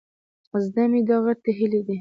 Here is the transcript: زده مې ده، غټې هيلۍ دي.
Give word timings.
زده 0.65 0.83
مې 0.91 1.01
ده، 1.07 1.15
غټې 1.25 1.51
هيلۍ 1.57 1.81
دي. 1.85 1.89